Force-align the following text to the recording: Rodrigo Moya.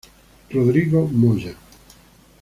Rodrigo 0.49 1.07
Moya. 1.13 1.53